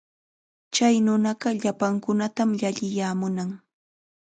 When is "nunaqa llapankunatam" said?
1.05-2.49